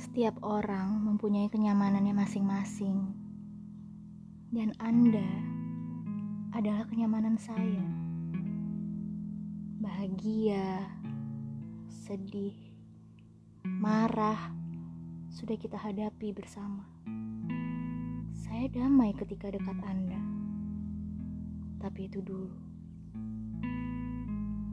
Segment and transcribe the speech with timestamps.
[0.00, 3.12] Setiap orang mempunyai kenyamanannya masing-masing,
[4.48, 5.28] dan Anda
[6.56, 7.84] adalah kenyamanan saya.
[9.76, 10.88] Bahagia,
[11.92, 12.56] sedih,
[13.60, 14.56] marah,
[15.28, 16.88] sudah kita hadapi bersama.
[18.32, 20.22] Saya damai ketika dekat Anda,
[21.76, 22.56] tapi itu dulu.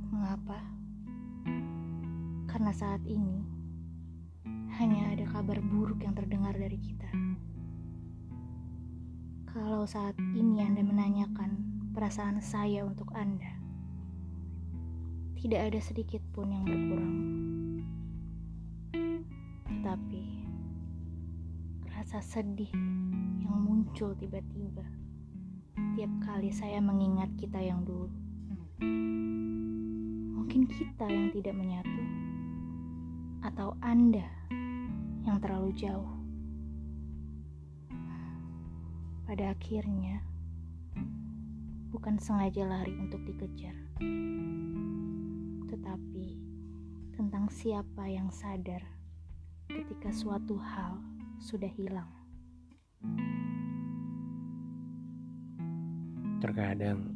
[0.08, 0.64] Mengapa?
[2.48, 3.57] Karena saat ini
[4.78, 7.10] hanya ada kabar buruk yang terdengar dari kita.
[9.50, 11.58] Kalau saat ini Anda menanyakan
[11.98, 13.58] perasaan saya untuk Anda,
[15.42, 17.18] tidak ada sedikit pun yang berkurang.
[19.66, 20.24] Tetapi
[21.98, 22.70] rasa sedih
[23.42, 24.86] yang muncul tiba-tiba
[25.98, 28.14] tiap kali saya mengingat kita yang dulu.
[30.38, 32.04] Mungkin kita yang tidak menyatu,
[33.42, 34.37] atau Anda
[35.28, 36.08] yang terlalu jauh.
[39.28, 40.24] Pada akhirnya,
[41.92, 43.76] bukan sengaja lari untuk dikejar,
[45.68, 46.40] tetapi
[47.20, 48.80] tentang siapa yang sadar
[49.68, 51.04] ketika suatu hal
[51.44, 52.08] sudah hilang.
[56.40, 57.12] Terkadang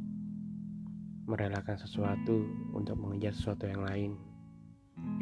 [1.32, 2.44] merelakan sesuatu
[2.76, 4.12] untuk mengejar sesuatu yang lain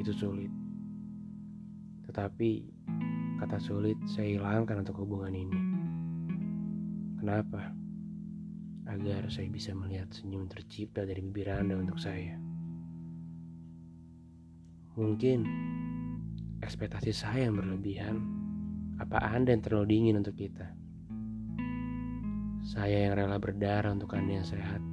[0.01, 0.49] itu sulit.
[2.09, 2.78] Tetapi
[3.39, 5.59] kata sulit saya hilangkan untuk hubungan ini.
[7.23, 7.71] Kenapa?
[8.91, 12.35] Agar saya bisa melihat senyum tercipta dari bibir Anda untuk saya.
[14.99, 15.39] Mungkin
[16.59, 18.19] ekspektasi saya yang berlebihan.
[18.99, 20.75] Apa Anda yang terlalu dingin untuk kita?
[22.67, 24.83] Saya yang rela berdarah untuk Anda yang sehat.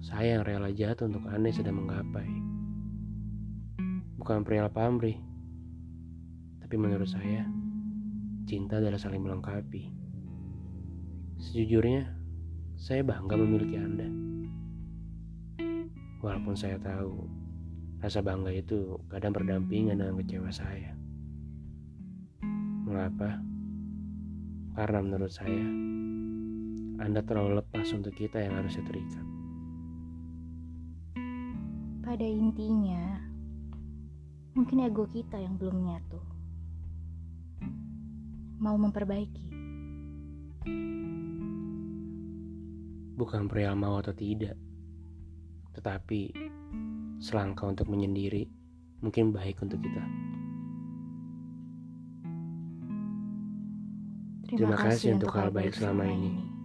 [0.00, 2.30] Saya yang rela jatuh untuk Anda yang sedang menggapai.
[4.16, 5.20] Bukan perihal pamrih,
[6.66, 7.46] tapi menurut saya,
[8.42, 9.86] cinta adalah saling melengkapi.
[11.38, 12.10] Sejujurnya,
[12.74, 14.10] saya bangga memiliki Anda.
[16.26, 17.22] Walaupun saya tahu
[18.02, 20.90] rasa bangga itu kadang berdampingan dengan kecewa saya.
[22.82, 23.38] Mengapa?
[24.74, 25.66] Karena menurut saya,
[26.98, 29.26] Anda terlalu lepas untuk kita yang harusnya terikat.
[32.02, 33.22] Pada intinya,
[34.58, 36.34] mungkin ego kita yang belum nyatu.
[38.56, 39.46] Mau memperbaiki.
[43.16, 44.56] Bukan perihal mau atau tidak,
[45.72, 46.32] tetapi
[47.20, 48.44] selangkah untuk menyendiri
[49.00, 50.04] mungkin baik untuk kita.
[54.46, 56.55] Terima, kasih untuk hal baik selama ini.